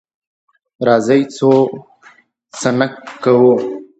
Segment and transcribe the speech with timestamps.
[0.87, 1.53] راځئ ځو
[2.59, 3.53] څخنک کوو.